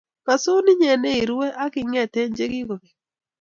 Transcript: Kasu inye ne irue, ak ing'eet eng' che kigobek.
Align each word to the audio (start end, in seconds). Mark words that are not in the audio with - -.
Kasu 0.25 0.51
inye 0.71 0.93
ne 1.01 1.11
irue, 1.21 1.47
ak 1.63 1.73
ing'eet 1.81 2.13
eng' 2.21 2.35
che 2.37 2.45
kigobek. 2.51 2.85